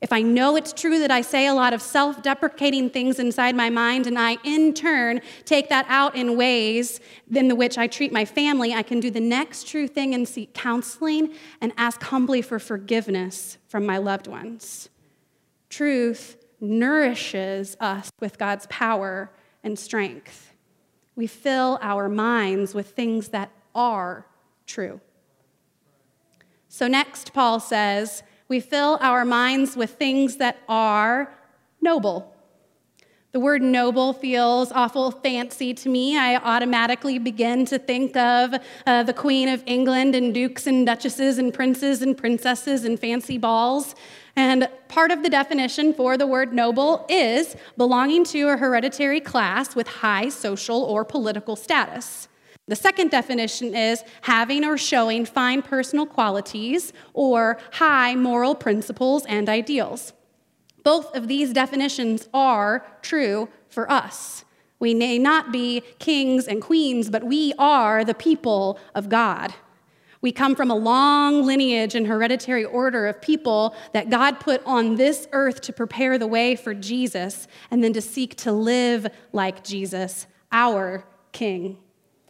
If 0.00 0.12
I 0.12 0.22
know 0.22 0.54
it's 0.54 0.72
true 0.72 1.00
that 1.00 1.10
I 1.10 1.22
say 1.22 1.48
a 1.48 1.54
lot 1.54 1.72
of 1.72 1.82
self 1.82 2.22
deprecating 2.22 2.88
things 2.88 3.18
inside 3.18 3.56
my 3.56 3.68
mind, 3.68 4.06
and 4.06 4.16
I 4.16 4.38
in 4.44 4.72
turn 4.72 5.20
take 5.44 5.68
that 5.70 5.86
out 5.88 6.14
in 6.14 6.36
ways 6.36 7.00
in 7.34 7.56
which 7.56 7.76
I 7.76 7.88
treat 7.88 8.12
my 8.12 8.24
family, 8.24 8.72
I 8.72 8.82
can 8.82 9.00
do 9.00 9.10
the 9.10 9.20
next 9.20 9.66
true 9.66 9.88
thing 9.88 10.14
and 10.14 10.28
seek 10.28 10.54
counseling 10.54 11.34
and 11.60 11.72
ask 11.76 12.00
humbly 12.02 12.42
for 12.42 12.60
forgiveness 12.60 13.58
from 13.66 13.84
my 13.84 13.98
loved 13.98 14.28
ones. 14.28 14.88
Truth 15.68 16.36
nourishes 16.60 17.76
us 17.80 18.10
with 18.20 18.38
God's 18.38 18.66
power 18.68 19.32
and 19.64 19.76
strength. 19.76 20.54
We 21.16 21.26
fill 21.26 21.78
our 21.82 22.08
minds 22.08 22.72
with 22.72 22.90
things 22.90 23.28
that 23.28 23.50
are 23.74 24.26
true. 24.66 25.00
So, 26.68 26.86
next, 26.86 27.32
Paul 27.32 27.58
says, 27.58 28.22
we 28.48 28.60
fill 28.60 28.98
our 29.00 29.24
minds 29.24 29.76
with 29.76 29.90
things 29.92 30.36
that 30.36 30.58
are 30.68 31.32
noble. 31.80 32.34
The 33.32 33.40
word 33.40 33.60
noble 33.60 34.14
feels 34.14 34.72
awful 34.72 35.10
fancy 35.10 35.74
to 35.74 35.90
me. 35.90 36.16
I 36.16 36.36
automatically 36.36 37.18
begin 37.18 37.66
to 37.66 37.78
think 37.78 38.16
of 38.16 38.54
uh, 38.86 39.02
the 39.02 39.12
Queen 39.12 39.50
of 39.50 39.62
England 39.66 40.14
and 40.14 40.32
dukes 40.32 40.66
and 40.66 40.86
duchesses 40.86 41.36
and 41.36 41.52
princes 41.52 42.00
and 42.00 42.16
princesses 42.16 42.86
and 42.86 42.98
fancy 42.98 43.36
balls. 43.36 43.94
And 44.34 44.66
part 44.88 45.10
of 45.10 45.22
the 45.22 45.28
definition 45.28 45.92
for 45.92 46.16
the 46.16 46.26
word 46.26 46.54
noble 46.54 47.04
is 47.10 47.54
belonging 47.76 48.24
to 48.24 48.48
a 48.48 48.56
hereditary 48.56 49.20
class 49.20 49.76
with 49.76 49.88
high 49.88 50.30
social 50.30 50.82
or 50.82 51.04
political 51.04 51.54
status. 51.54 52.28
The 52.68 52.76
second 52.76 53.10
definition 53.10 53.74
is 53.74 54.04
having 54.20 54.64
or 54.64 54.76
showing 54.76 55.24
fine 55.24 55.62
personal 55.62 56.04
qualities 56.04 56.92
or 57.14 57.58
high 57.72 58.14
moral 58.14 58.54
principles 58.54 59.24
and 59.24 59.48
ideals. 59.48 60.12
Both 60.84 61.16
of 61.16 61.28
these 61.28 61.52
definitions 61.52 62.28
are 62.32 62.86
true 63.00 63.48
for 63.68 63.90
us. 63.90 64.44
We 64.78 64.94
may 64.94 65.18
not 65.18 65.50
be 65.50 65.82
kings 65.98 66.46
and 66.46 66.62
queens, 66.62 67.10
but 67.10 67.24
we 67.24 67.54
are 67.58 68.04
the 68.04 68.14
people 68.14 68.78
of 68.94 69.08
God. 69.08 69.54
We 70.20 70.30
come 70.30 70.54
from 70.54 70.70
a 70.70 70.76
long 70.76 71.44
lineage 71.44 71.94
and 71.94 72.06
hereditary 72.06 72.64
order 72.64 73.06
of 73.06 73.20
people 73.22 73.74
that 73.92 74.10
God 74.10 74.40
put 74.40 74.62
on 74.66 74.96
this 74.96 75.26
earth 75.32 75.60
to 75.62 75.72
prepare 75.72 76.18
the 76.18 76.26
way 76.26 76.54
for 76.54 76.74
Jesus 76.74 77.48
and 77.70 77.82
then 77.82 77.92
to 77.94 78.00
seek 78.00 78.34
to 78.36 78.52
live 78.52 79.06
like 79.32 79.64
Jesus, 79.64 80.26
our 80.52 81.04
King. 81.32 81.78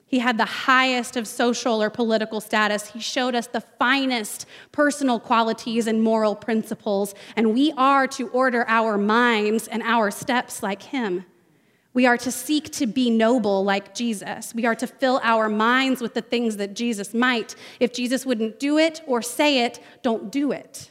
He 0.08 0.20
had 0.20 0.38
the 0.38 0.46
highest 0.46 1.16
of 1.16 1.28
social 1.28 1.82
or 1.82 1.90
political 1.90 2.40
status. 2.40 2.88
He 2.88 2.98
showed 2.98 3.34
us 3.34 3.46
the 3.46 3.60
finest 3.60 4.46
personal 4.72 5.20
qualities 5.20 5.86
and 5.86 6.02
moral 6.02 6.34
principles, 6.34 7.14
and 7.36 7.52
we 7.52 7.72
are 7.76 8.06
to 8.08 8.28
order 8.28 8.64
our 8.68 8.96
minds 8.96 9.68
and 9.68 9.82
our 9.82 10.10
steps 10.10 10.62
like 10.62 10.82
him. 10.82 11.26
We 11.92 12.06
are 12.06 12.16
to 12.18 12.30
seek 12.30 12.70
to 12.72 12.86
be 12.86 13.10
noble 13.10 13.64
like 13.64 13.94
Jesus. 13.94 14.54
We 14.54 14.64
are 14.64 14.76
to 14.76 14.86
fill 14.86 15.20
our 15.22 15.48
minds 15.48 16.00
with 16.00 16.14
the 16.14 16.22
things 16.22 16.56
that 16.56 16.74
Jesus 16.74 17.12
might. 17.12 17.54
If 17.78 17.92
Jesus 17.92 18.24
wouldn't 18.24 18.58
do 18.58 18.78
it 18.78 19.02
or 19.06 19.20
say 19.20 19.64
it, 19.64 19.78
don't 20.02 20.30
do 20.32 20.52
it. 20.52 20.90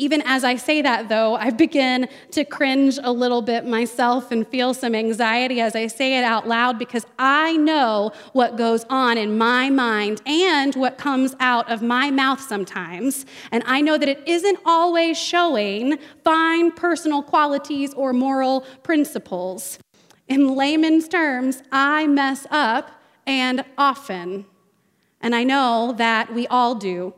Even 0.00 0.22
as 0.22 0.44
I 0.44 0.54
say 0.54 0.80
that, 0.80 1.08
though, 1.08 1.34
I 1.34 1.50
begin 1.50 2.08
to 2.30 2.44
cringe 2.44 3.00
a 3.02 3.10
little 3.10 3.42
bit 3.42 3.66
myself 3.66 4.30
and 4.30 4.46
feel 4.46 4.72
some 4.72 4.94
anxiety 4.94 5.60
as 5.60 5.74
I 5.74 5.88
say 5.88 6.16
it 6.16 6.22
out 6.22 6.46
loud 6.46 6.78
because 6.78 7.04
I 7.18 7.56
know 7.56 8.12
what 8.32 8.56
goes 8.56 8.84
on 8.88 9.18
in 9.18 9.36
my 9.36 9.70
mind 9.70 10.22
and 10.24 10.72
what 10.76 10.98
comes 10.98 11.34
out 11.40 11.68
of 11.68 11.82
my 11.82 12.12
mouth 12.12 12.40
sometimes. 12.40 13.26
And 13.50 13.64
I 13.66 13.80
know 13.80 13.98
that 13.98 14.08
it 14.08 14.22
isn't 14.24 14.60
always 14.64 15.18
showing 15.18 15.98
fine 16.22 16.70
personal 16.70 17.24
qualities 17.24 17.92
or 17.94 18.12
moral 18.12 18.60
principles. 18.84 19.80
In 20.28 20.54
layman's 20.54 21.08
terms, 21.08 21.64
I 21.72 22.06
mess 22.06 22.46
up 22.52 22.92
and 23.26 23.64
often. 23.76 24.46
And 25.20 25.34
I 25.34 25.42
know 25.42 25.92
that 25.98 26.32
we 26.32 26.46
all 26.46 26.76
do. 26.76 27.14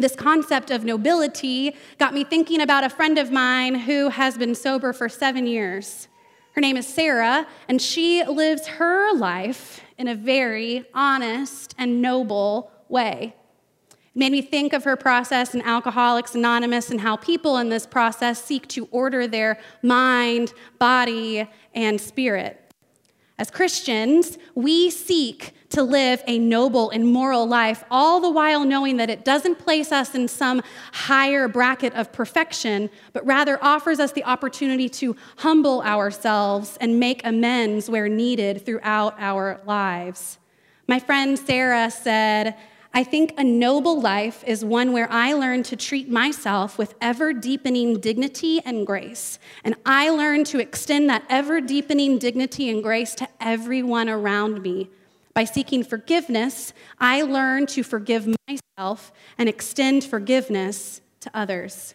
This 0.00 0.16
concept 0.16 0.70
of 0.70 0.82
nobility 0.82 1.76
got 1.98 2.14
me 2.14 2.24
thinking 2.24 2.62
about 2.62 2.84
a 2.84 2.88
friend 2.88 3.18
of 3.18 3.30
mine 3.30 3.74
who 3.74 4.08
has 4.08 4.38
been 4.38 4.54
sober 4.54 4.94
for 4.94 5.10
seven 5.10 5.46
years. 5.46 6.08
Her 6.52 6.62
name 6.62 6.78
is 6.78 6.86
Sarah, 6.86 7.46
and 7.68 7.82
she 7.82 8.24
lives 8.24 8.66
her 8.66 9.12
life 9.14 9.82
in 9.98 10.08
a 10.08 10.14
very 10.14 10.86
honest 10.94 11.74
and 11.76 12.00
noble 12.00 12.72
way. 12.88 13.36
It 13.90 13.96
made 14.14 14.32
me 14.32 14.40
think 14.40 14.72
of 14.72 14.84
her 14.84 14.96
process 14.96 15.54
in 15.54 15.60
Alcoholics 15.60 16.34
Anonymous 16.34 16.88
and 16.88 17.02
how 17.02 17.16
people 17.16 17.58
in 17.58 17.68
this 17.68 17.86
process 17.86 18.42
seek 18.42 18.66
to 18.68 18.88
order 18.92 19.26
their 19.26 19.60
mind, 19.82 20.54
body, 20.78 21.46
and 21.74 22.00
spirit. 22.00 22.69
As 23.40 23.50
Christians, 23.50 24.36
we 24.54 24.90
seek 24.90 25.54
to 25.70 25.82
live 25.82 26.22
a 26.26 26.38
noble 26.38 26.90
and 26.90 27.10
moral 27.10 27.46
life, 27.46 27.82
all 27.90 28.20
the 28.20 28.28
while 28.28 28.66
knowing 28.66 28.98
that 28.98 29.08
it 29.08 29.24
doesn't 29.24 29.58
place 29.58 29.92
us 29.92 30.14
in 30.14 30.28
some 30.28 30.60
higher 30.92 31.48
bracket 31.48 31.94
of 31.94 32.12
perfection, 32.12 32.90
but 33.14 33.24
rather 33.24 33.58
offers 33.64 33.98
us 33.98 34.12
the 34.12 34.24
opportunity 34.24 34.90
to 34.90 35.16
humble 35.38 35.80
ourselves 35.80 36.76
and 36.82 37.00
make 37.00 37.24
amends 37.24 37.88
where 37.88 38.10
needed 38.10 38.66
throughout 38.66 39.14
our 39.18 39.62
lives. 39.64 40.36
My 40.86 40.98
friend 40.98 41.38
Sarah 41.38 41.90
said, 41.90 42.54
I 42.92 43.04
think 43.04 43.34
a 43.38 43.44
noble 43.44 44.00
life 44.00 44.42
is 44.44 44.64
one 44.64 44.92
where 44.92 45.10
I 45.10 45.32
learn 45.32 45.62
to 45.64 45.76
treat 45.76 46.10
myself 46.10 46.76
with 46.76 46.94
ever 47.00 47.32
deepening 47.32 48.00
dignity 48.00 48.60
and 48.64 48.84
grace. 48.84 49.38
And 49.62 49.76
I 49.86 50.10
learn 50.10 50.42
to 50.44 50.58
extend 50.58 51.08
that 51.08 51.22
ever 51.28 51.60
deepening 51.60 52.18
dignity 52.18 52.68
and 52.68 52.82
grace 52.82 53.14
to 53.16 53.28
everyone 53.40 54.08
around 54.08 54.62
me. 54.62 54.90
By 55.34 55.44
seeking 55.44 55.84
forgiveness, 55.84 56.72
I 56.98 57.22
learn 57.22 57.66
to 57.66 57.84
forgive 57.84 58.28
myself 58.48 59.12
and 59.38 59.48
extend 59.48 60.02
forgiveness 60.02 61.00
to 61.20 61.30
others. 61.32 61.94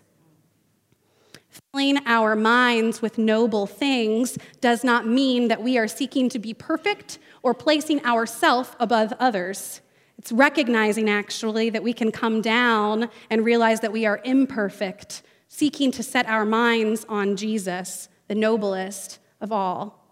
Filling 1.74 2.00
our 2.06 2.38
minds 2.38 3.02
with 3.02 3.18
noble 3.18 3.68
things 3.68 4.38
does 4.62 4.86
not 4.86 5.06
mean 5.06 5.50
that 5.50 5.62
we 5.62 5.78
are 5.78 5.90
seeking 5.90 6.30
to 6.30 6.40
be 6.40 6.54
perfect 6.54 7.20
or 7.44 7.54
placing 7.54 8.04
ourselves 8.06 8.70
above 8.80 9.12
others. 9.20 9.82
It's 10.18 10.32
recognizing 10.32 11.10
actually 11.10 11.70
that 11.72 11.84
we 11.84 11.94
can 11.94 12.12
come 12.12 12.42
down 12.42 13.10
and 13.30 13.46
realize 13.46 13.82
that 13.82 13.92
we 13.92 14.06
are 14.06 14.22
imperfect, 14.24 15.22
seeking 15.48 15.92
to 15.92 16.04
set 16.04 16.26
our 16.28 16.46
minds 16.46 17.06
on 17.10 17.36
Jesus, 17.36 18.10
the 18.28 18.36
noblest 18.36 19.20
of 19.42 19.52
all. 19.52 20.08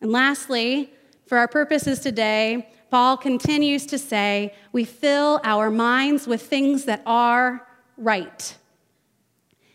And 0.00 0.12
lastly, 0.12 0.92
for 1.26 1.38
our 1.38 1.48
purposes 1.48 2.00
today, 2.00 2.72
Paul 2.90 3.16
continues 3.16 3.86
to 3.86 3.98
say, 3.98 4.54
we 4.72 4.84
fill 4.84 5.40
our 5.44 5.70
minds 5.70 6.26
with 6.26 6.42
things 6.42 6.84
that 6.84 7.02
are 7.04 7.66
right. 7.96 8.56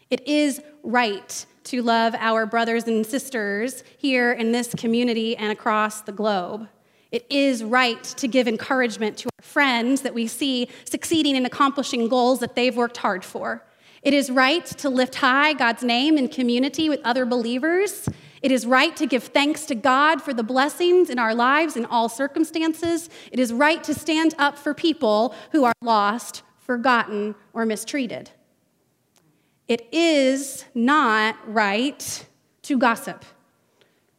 It 0.09 0.27
is 0.27 0.61
right 0.83 1.45
to 1.65 1.81
love 1.81 2.15
our 2.17 2.45
brothers 2.45 2.87
and 2.87 3.05
sisters 3.05 3.83
here 3.97 4.31
in 4.31 4.51
this 4.51 4.73
community 4.75 5.37
and 5.37 5.51
across 5.51 6.01
the 6.01 6.11
globe. 6.11 6.67
It 7.13 7.27
is 7.29 7.63
right 7.63 8.03
to 8.03 8.27
give 8.27 8.47
encouragement 8.47 9.17
to 9.19 9.29
our 9.37 9.43
friends 9.43 10.01
that 10.01 10.15
we 10.15 10.25
see 10.25 10.67
succeeding 10.83 11.35
in 11.35 11.45
accomplishing 11.45 12.07
goals 12.07 12.39
that 12.39 12.55
they've 12.55 12.75
worked 12.75 12.97
hard 12.97 13.23
for. 13.23 13.63
It 14.01 14.15
is 14.15 14.31
right 14.31 14.65
to 14.65 14.89
lift 14.89 15.13
high 15.13 15.53
God's 15.53 15.83
name 15.83 16.17
in 16.17 16.27
community 16.27 16.89
with 16.89 16.99
other 17.03 17.23
believers. 17.27 18.09
It 18.41 18.51
is 18.51 18.65
right 18.65 18.95
to 18.95 19.05
give 19.05 19.25
thanks 19.25 19.65
to 19.67 19.75
God 19.75 20.23
for 20.23 20.33
the 20.33 20.41
blessings 20.41 21.11
in 21.11 21.19
our 21.19 21.35
lives 21.35 21.77
in 21.77 21.85
all 21.85 22.09
circumstances. 22.09 23.11
It 23.31 23.39
is 23.39 23.53
right 23.53 23.83
to 23.83 23.93
stand 23.93 24.33
up 24.39 24.57
for 24.57 24.73
people 24.73 25.35
who 25.51 25.65
are 25.65 25.73
lost, 25.83 26.41
forgotten, 26.57 27.35
or 27.53 27.63
mistreated. 27.63 28.31
It 29.67 29.87
is 29.91 30.65
not 30.73 31.37
right 31.45 32.25
to 32.63 32.75
gossip 32.79 33.23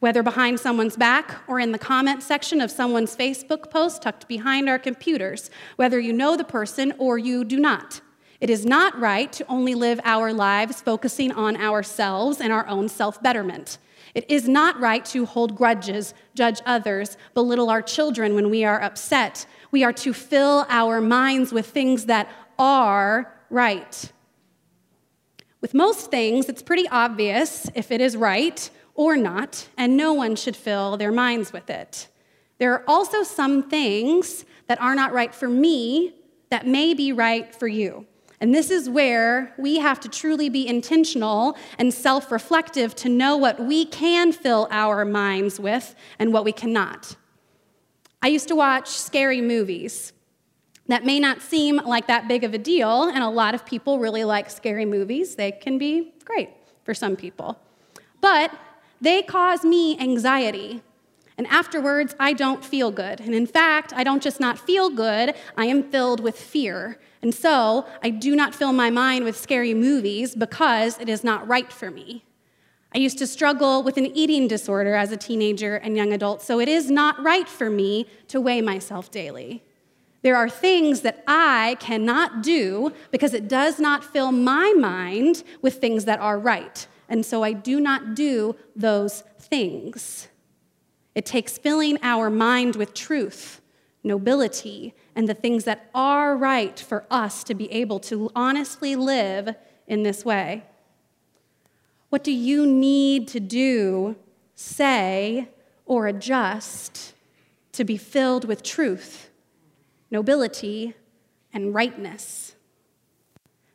whether 0.05 0.23
behind 0.23 0.61
someone's 0.61 0.99
back 0.99 1.35
or 1.49 1.59
in 1.59 1.73
the 1.73 1.79
comment 1.79 2.23
section 2.23 2.61
of 2.61 2.71
someone's 2.71 3.17
Facebook 3.17 3.71
post 3.71 4.03
tucked 4.03 4.29
behind 4.29 4.69
our 4.69 4.79
computers, 4.79 5.49
whether 5.77 5.99
you 5.99 6.13
know 6.13 6.37
the 6.37 6.45
person 6.45 6.93
or 6.99 7.17
you 7.17 7.43
do 7.43 7.59
not. 7.59 8.03
It 8.39 8.51
is 8.51 8.67
not 8.67 9.01
right 9.01 9.33
to 9.33 9.47
only 9.49 9.75
live 9.75 9.99
our 10.05 10.31
lives 10.35 10.83
focusing 10.83 11.33
on 11.33 11.57
ourselves 11.57 12.43
and 12.43 12.53
our 12.53 12.69
own 12.69 12.91
self 12.91 13.23
betterment. 13.23 13.79
It 14.15 14.27
is 14.29 14.47
not 14.47 14.79
right 14.79 15.03
to 15.07 15.25
hold 15.25 15.57
grudges, 15.57 16.13
judge 16.35 16.61
others, 16.67 17.17
belittle 17.33 17.71
our 17.71 17.81
children 17.81 18.35
when 18.35 18.51
we 18.51 18.63
are 18.63 18.83
upset. 18.83 19.47
We 19.71 19.85
are 19.85 19.93
to 19.95 20.13
fill 20.13 20.67
our 20.69 21.01
minds 21.01 21.51
with 21.51 21.65
things 21.65 22.05
that 22.05 22.29
are 22.59 23.33
right. 23.49 24.13
With 25.63 25.73
most 25.73 26.11
things, 26.11 26.51
it's 26.51 26.63
pretty 26.63 26.87
obvious 26.91 27.71
if 27.75 27.91
it 27.91 28.03
is 28.03 28.19
right 28.19 28.69
or 28.95 29.17
not, 29.17 29.69
and 29.77 29.97
no 29.97 30.13
one 30.13 30.37
should 30.37 30.57
fill 30.57 30.97
their 30.97 31.13
minds 31.13 31.53
with 31.53 31.69
it. 31.69 32.09
There 32.59 32.73
are 32.73 32.85
also 32.87 33.23
some 33.23 33.69
things 33.69 34.45
that 34.69 34.81
are 34.81 34.95
not 34.95 35.13
right 35.13 35.35
for 35.35 35.49
me 35.49 36.15
that 36.51 36.67
may 36.67 36.95
be 36.95 37.13
right 37.13 37.55
for 37.55 37.67
you. 37.67 38.07
And 38.41 38.55
this 38.55 38.71
is 38.71 38.91
where 38.91 39.55
we 39.59 39.79
have 39.79 40.01
to 40.01 40.09
truly 40.09 40.49
be 40.49 40.67
intentional 40.67 41.57
and 41.79 41.93
self 41.93 42.31
reflective 42.31 42.95
to 42.97 43.09
know 43.09 43.37
what 43.37 43.59
we 43.59 43.87
can 43.87 44.33
fill 44.33 44.69
our 44.71 45.05
minds 45.05 45.59
with 45.59 45.95
and 46.19 46.33
what 46.33 46.45
we 46.45 46.53
cannot. 46.53 47.17
I 48.23 48.29
used 48.29 48.49
to 48.49 48.57
watch 48.57 48.89
scary 48.89 49.41
movies. 49.41 50.13
That 50.89 51.05
may 51.05 51.19
not 51.19 51.41
seem 51.41 51.77
like 51.77 52.07
that 52.09 52.29
big 52.29 52.45
of 52.45 52.53
a 52.53 52.59
deal, 52.59 53.05
and 53.05 53.25
a 53.25 53.29
lot 53.29 53.55
of 53.55 53.65
people 53.65 53.99
really 53.99 54.25
like 54.25 54.51
scary 54.51 54.85
movies. 54.85 55.35
They 55.35 55.53
can 55.53 55.79
be 55.79 56.13
great 56.25 56.51
for 56.85 56.93
some 56.93 57.17
people. 57.17 57.59
But 58.21 58.53
they 59.05 59.23
cause 59.23 59.65
me 59.65 59.99
anxiety. 59.99 60.83
And 61.37 61.47
afterwards, 61.49 62.15
I 62.21 62.33
don't 62.33 62.65
feel 62.65 62.91
good. 62.91 63.21
And 63.21 63.35
in 63.35 63.47
fact, 63.47 63.93
I 63.95 64.05
don't 64.05 64.23
just 64.23 64.39
not 64.39 64.59
feel 64.59 64.89
good, 64.89 65.35
I 65.57 65.67
am 65.67 65.83
filled 65.83 66.21
with 66.21 66.39
fear. 66.39 66.99
And 67.23 67.35
so 67.35 67.87
I 68.03 68.11
do 68.11 68.37
not 68.37 68.55
fill 68.55 68.73
my 68.73 68.91
mind 68.91 69.25
with 69.25 69.37
scary 69.37 69.75
movies 69.75 70.35
because 70.35 70.99
it 71.01 71.09
is 71.09 71.25
not 71.25 71.47
right 71.49 71.73
for 71.73 71.91
me. 71.91 72.25
I 72.95 72.99
used 72.99 73.19
to 73.19 73.27
struggle 73.27 73.83
with 73.83 73.97
an 73.97 74.07
eating 74.07 74.47
disorder 74.47 74.95
as 74.95 75.11
a 75.11 75.17
teenager 75.17 75.77
and 75.77 75.97
young 75.97 76.13
adult, 76.13 76.43
so 76.43 76.61
it 76.61 76.69
is 76.69 76.91
not 76.91 77.21
right 77.21 77.49
for 77.49 77.69
me 77.69 78.07
to 78.29 78.41
weigh 78.41 78.61
myself 78.61 79.11
daily. 79.11 79.65
There 80.23 80.37
are 80.37 80.49
things 80.49 81.01
that 81.01 81.25
I 81.27 81.77
cannot 81.81 82.43
do 82.43 82.93
because 83.11 83.35
it 83.35 83.49
does 83.49 83.81
not 83.81 84.05
fill 84.05 84.31
my 84.31 84.73
mind 84.79 85.43
with 85.61 85.81
things 85.81 86.05
that 86.05 86.21
are 86.21 86.39
right. 86.39 86.87
And 87.15 87.25
so 87.25 87.45
I 87.45 87.53
do 87.53 87.79
not 87.79 88.17
do 88.17 88.57
those 88.75 89.23
things. 89.39 90.27
It 91.15 91.25
takes 91.25 91.57
filling 91.57 91.97
our 92.03 92.29
mind 92.29 92.75
with 92.75 92.93
truth, 92.93 93.61
nobility, 94.03 94.97
and 95.15 95.29
the 95.29 95.33
things 95.35 95.63
that 95.63 95.89
are 95.95 96.37
right 96.37 96.77
for 96.77 97.07
us 97.13 97.45
to 97.45 97.55
be 97.55 97.71
able 97.71 98.01
to 98.01 98.33
honestly 98.35 98.97
live 98.97 99.55
in 99.87 100.03
this 100.03 100.25
way. 100.25 100.65
What 102.09 102.25
do 102.25 102.33
you 102.33 102.67
need 102.67 103.29
to 103.29 103.39
do, 103.39 104.17
say, 104.57 105.51
or 105.87 106.09
adjust 106.09 107.15
to 107.75 107.85
be 107.85 107.97
filled 107.97 108.45
with 108.45 108.65
truth, 108.65 109.31
nobility, 110.11 110.95
and 111.53 111.73
rightness? 111.73 112.57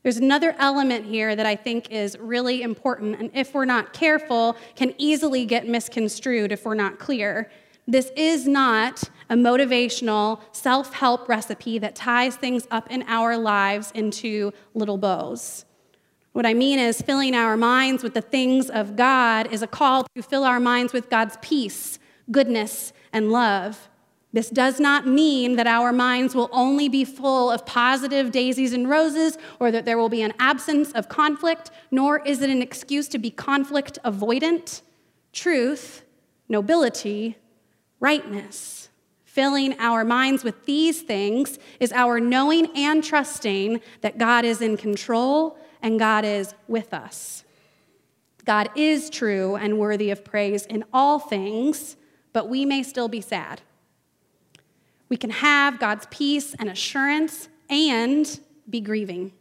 There's 0.03 0.17
another 0.17 0.55
element 0.57 1.05
here 1.05 1.35
that 1.35 1.45
I 1.45 1.55
think 1.55 1.91
is 1.91 2.17
really 2.19 2.61
important, 2.61 3.19
and 3.19 3.29
if 3.33 3.53
we're 3.53 3.65
not 3.65 3.91
careful, 3.91 4.55
can 4.75 4.93
easily 4.97 5.45
get 5.45 5.67
misconstrued 5.67 6.51
if 6.51 6.65
we're 6.65 6.73
not 6.73 6.99
clear. 6.99 7.51
This 7.85 8.11
is 8.15 8.47
not 8.47 9.03
a 9.29 9.35
motivational 9.35 10.39
self 10.53 10.93
help 10.93 11.27
recipe 11.27 11.79
that 11.79 11.95
ties 11.95 12.35
things 12.35 12.65
up 12.71 12.89
in 12.89 13.03
our 13.07 13.35
lives 13.37 13.91
into 13.93 14.53
little 14.73 14.97
bows. 14.97 15.65
What 16.31 16.45
I 16.45 16.53
mean 16.53 16.79
is, 16.79 17.01
filling 17.01 17.35
our 17.35 17.57
minds 17.57 18.01
with 18.01 18.13
the 18.13 18.21
things 18.21 18.69
of 18.69 18.95
God 18.95 19.51
is 19.51 19.61
a 19.61 19.67
call 19.67 20.05
to 20.15 20.21
fill 20.21 20.45
our 20.45 20.59
minds 20.59 20.93
with 20.93 21.09
God's 21.09 21.37
peace, 21.41 21.99
goodness, 22.31 22.93
and 23.11 23.31
love. 23.31 23.88
This 24.31 24.49
does 24.49 24.79
not 24.79 25.07
mean 25.07 25.55
that 25.55 25.65
our 25.65 25.91
minds 25.91 26.35
will 26.35 26.49
only 26.51 26.87
be 26.87 27.03
full 27.03 27.49
of 27.49 27.65
positive 27.65 28.31
daisies 28.31 28.73
and 28.73 28.87
roses 28.87 29.37
or 29.59 29.71
that 29.71 29.85
there 29.85 29.97
will 29.97 30.09
be 30.09 30.21
an 30.21 30.33
absence 30.37 30.91
of 30.91 31.09
conflict, 31.09 31.71
nor 31.89 32.19
is 32.25 32.41
it 32.41 32.49
an 32.51 32.61
excuse 32.61 33.07
to 33.07 33.17
be 33.17 33.31
conflict 33.31 33.97
avoidant. 34.05 34.81
Truth, 35.33 36.03
nobility, 36.47 37.37
rightness. 37.99 38.89
Filling 39.23 39.75
our 39.79 40.03
minds 40.03 40.43
with 40.43 40.65
these 40.65 41.01
things 41.01 41.57
is 41.79 41.91
our 41.91 42.19
knowing 42.19 42.67
and 42.75 43.03
trusting 43.03 43.81
that 44.01 44.17
God 44.17 44.45
is 44.45 44.61
in 44.61 44.77
control 44.77 45.57
and 45.81 45.97
God 45.97 46.25
is 46.25 46.53
with 46.67 46.93
us. 46.93 47.43
God 48.45 48.69
is 48.75 49.09
true 49.09 49.55
and 49.55 49.79
worthy 49.79 50.11
of 50.11 50.23
praise 50.23 50.65
in 50.65 50.83
all 50.91 51.19
things, 51.19 51.95
but 52.33 52.49
we 52.49 52.65
may 52.65 52.83
still 52.83 53.07
be 53.07 53.21
sad. 53.21 53.61
We 55.09 55.17
can 55.17 55.31
have 55.31 55.79
God's 55.79 56.07
peace 56.09 56.55
and 56.57 56.69
assurance 56.69 57.49
and 57.69 58.39
be 58.69 58.79
grieving. 58.79 59.33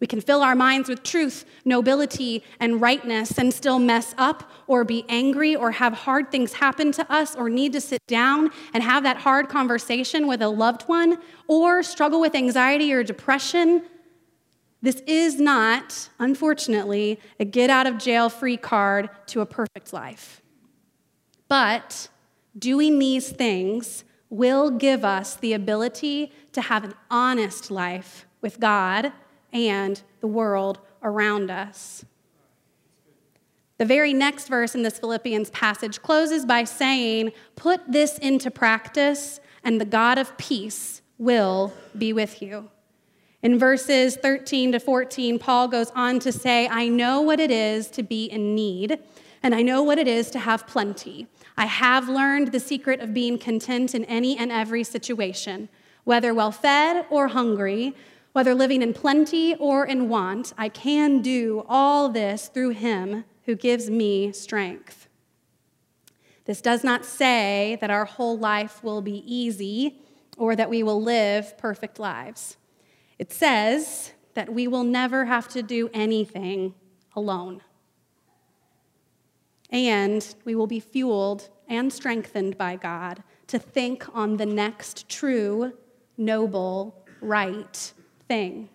We 0.00 0.06
can 0.06 0.20
fill 0.20 0.42
our 0.42 0.56
minds 0.56 0.88
with 0.88 1.02
truth, 1.02 1.44
nobility, 1.64 2.42
and 2.58 2.80
rightness 2.80 3.38
and 3.38 3.54
still 3.54 3.78
mess 3.78 4.14
up 4.18 4.50
or 4.66 4.84
be 4.84 5.04
angry 5.08 5.54
or 5.54 5.70
have 5.70 5.92
hard 5.92 6.30
things 6.30 6.54
happen 6.54 6.92
to 6.92 7.10
us 7.10 7.36
or 7.36 7.48
need 7.48 7.72
to 7.74 7.80
sit 7.80 8.00
down 8.06 8.50
and 8.74 8.82
have 8.82 9.04
that 9.04 9.18
hard 9.18 9.48
conversation 9.48 10.26
with 10.26 10.42
a 10.42 10.48
loved 10.48 10.82
one 10.82 11.18
or 11.46 11.82
struggle 11.82 12.20
with 12.20 12.34
anxiety 12.34 12.92
or 12.92 13.04
depression 13.04 13.84
this 14.84 15.02
is 15.06 15.40
not, 15.40 16.10
unfortunately, 16.18 17.18
a 17.40 17.46
get 17.46 17.70
out 17.70 17.86
of 17.86 17.96
jail 17.96 18.28
free 18.28 18.58
card 18.58 19.08
to 19.28 19.40
a 19.40 19.46
perfect 19.46 19.94
life. 19.94 20.42
But 21.48 22.08
doing 22.58 22.98
these 22.98 23.30
things 23.30 24.04
will 24.30 24.70
give 24.70 25.04
us 25.04 25.36
the 25.36 25.52
ability 25.52 26.32
to 26.52 26.60
have 26.62 26.84
an 26.84 26.94
honest 27.10 27.70
life 27.70 28.26
with 28.40 28.60
God 28.60 29.12
and 29.52 30.02
the 30.20 30.26
world 30.26 30.78
around 31.02 31.50
us. 31.50 32.04
The 33.78 33.84
very 33.84 34.12
next 34.12 34.48
verse 34.48 34.74
in 34.74 34.82
this 34.82 34.98
Philippians 34.98 35.50
passage 35.50 36.00
closes 36.00 36.46
by 36.46 36.64
saying, 36.64 37.32
Put 37.56 37.80
this 37.90 38.18
into 38.18 38.50
practice, 38.50 39.40
and 39.64 39.80
the 39.80 39.84
God 39.84 40.16
of 40.16 40.36
peace 40.38 41.02
will 41.18 41.72
be 41.96 42.12
with 42.12 42.40
you. 42.40 42.70
In 43.42 43.58
verses 43.58 44.16
13 44.16 44.72
to 44.72 44.80
14, 44.80 45.38
Paul 45.38 45.68
goes 45.68 45.90
on 45.90 46.18
to 46.20 46.32
say, 46.32 46.68
I 46.68 46.88
know 46.88 47.20
what 47.20 47.40
it 47.40 47.50
is 47.50 47.88
to 47.90 48.02
be 48.02 48.26
in 48.26 48.54
need, 48.54 48.98
and 49.42 49.54
I 49.54 49.62
know 49.62 49.82
what 49.82 49.98
it 49.98 50.08
is 50.08 50.30
to 50.30 50.38
have 50.38 50.66
plenty. 50.66 51.26
I 51.56 51.66
have 51.66 52.08
learned 52.08 52.52
the 52.52 52.60
secret 52.60 53.00
of 53.00 53.14
being 53.14 53.38
content 53.38 53.94
in 53.94 54.04
any 54.06 54.36
and 54.36 54.50
every 54.50 54.82
situation, 54.84 55.68
whether 56.04 56.34
well 56.34 56.50
fed 56.50 57.06
or 57.10 57.28
hungry, 57.28 57.94
whether 58.32 58.54
living 58.54 58.82
in 58.82 58.92
plenty 58.92 59.54
or 59.56 59.86
in 59.86 60.08
want. 60.08 60.52
I 60.58 60.68
can 60.68 61.22
do 61.22 61.64
all 61.68 62.08
this 62.08 62.48
through 62.48 62.70
him 62.70 63.24
who 63.44 63.54
gives 63.54 63.88
me 63.88 64.32
strength. 64.32 65.08
This 66.44 66.60
does 66.60 66.82
not 66.82 67.04
say 67.04 67.78
that 67.80 67.90
our 67.90 68.04
whole 68.04 68.36
life 68.36 68.82
will 68.82 69.00
be 69.00 69.22
easy 69.24 70.00
or 70.36 70.56
that 70.56 70.68
we 70.68 70.82
will 70.82 71.00
live 71.00 71.56
perfect 71.56 71.98
lives. 71.98 72.56
It 73.18 73.32
says 73.32 74.12
that 74.34 74.52
we 74.52 74.66
will 74.66 74.82
never 74.82 75.26
have 75.26 75.48
to 75.50 75.62
do 75.62 75.88
anything 75.94 76.74
alone. 77.14 77.62
And 79.74 80.34
we 80.44 80.54
will 80.54 80.68
be 80.68 80.78
fueled 80.78 81.50
and 81.68 81.92
strengthened 81.92 82.56
by 82.56 82.76
God 82.76 83.24
to 83.48 83.58
think 83.58 84.06
on 84.14 84.36
the 84.36 84.46
next 84.46 85.08
true, 85.08 85.72
noble, 86.16 87.04
right 87.20 87.92
thing. 88.28 88.68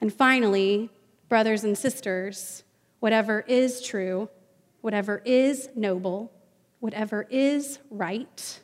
And 0.00 0.12
finally, 0.12 0.90
brothers 1.28 1.62
and 1.62 1.78
sisters, 1.78 2.64
whatever 2.98 3.44
is 3.46 3.80
true, 3.80 4.28
whatever 4.80 5.22
is 5.24 5.68
noble, 5.76 6.32
whatever 6.80 7.24
is 7.30 7.78
right, 7.88 8.60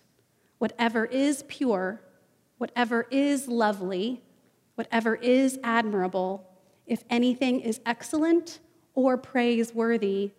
whatever 0.59 1.05
is 1.05 1.45
pure, 1.47 2.01
whatever 2.59 3.07
is 3.13 3.47
lovely, 3.47 4.23
whatever 4.75 5.15
is 5.15 5.57
admirable, 5.63 6.45
if 6.85 7.05
anything 7.09 7.61
is 7.61 7.81
excellent 7.87 8.59
or 8.97 9.17
praiseworthy, 9.17 10.33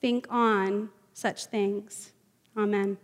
think 0.00 0.26
on 0.30 0.90
such 1.12 1.46
things. 1.46 2.12
Amen. 2.56 2.96